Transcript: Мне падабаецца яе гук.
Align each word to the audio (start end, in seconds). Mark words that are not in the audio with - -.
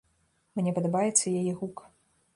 Мне 0.59 0.73
падабаецца 0.79 1.35
яе 1.43 1.53
гук. 1.63 1.77